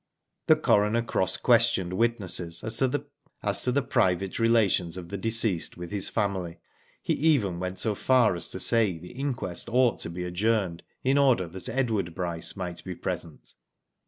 The 0.47 0.55
coroner 0.55 1.03
cross 1.03 1.37
questioned 1.37 1.93
witnesses 1.93 2.63
as 2.63 2.75
to 2.77 2.87
the 3.71 3.81
private 3.83 4.39
relations 4.39 4.97
of 4.97 5.09
the 5.09 5.17
decjeased 5.19 5.77
with 5.77 5.91
his 5.91 6.09
family. 6.09 6.57
He 7.03 7.13
even 7.13 7.59
went 7.59 7.77
so 7.77 7.93
far 7.93 8.35
as 8.35 8.49
to 8.49 8.59
say 8.59 8.97
the 8.97 9.11
inquest 9.11 9.69
ought 9.69 9.99
to 9.99 10.09
be. 10.09 10.23
adjourned, 10.23 10.81
in 11.03 11.19
order 11.19 11.45
that 11.47 11.69
Edward 11.69 12.15
Bryce 12.15 12.55
might 12.55 12.83
be 12.83 12.95
present. 12.95 13.53